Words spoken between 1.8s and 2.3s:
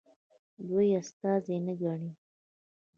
ګڼي.